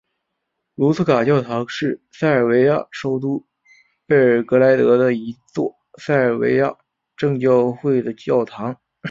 [0.73, 3.45] 卢茨卡教堂是塞尔维亚首都
[4.07, 6.75] 贝尔格莱德的一座塞尔维亚
[7.15, 8.75] 正教会的教堂。